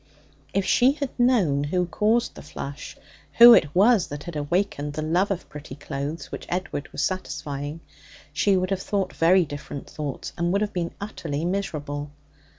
[0.51, 2.97] If she had known who caused the flush,
[3.33, 7.81] who it was that had awakened the love of pretty clothes which Edward was satisfying,
[8.33, 12.09] she would have thought very different thoughts, and would have been utterly miserable.